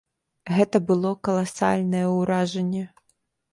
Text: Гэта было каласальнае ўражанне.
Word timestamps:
Гэта 0.55 0.81
было 0.91 1.11
каласальнае 1.29 2.03
ўражанне. 2.17 2.85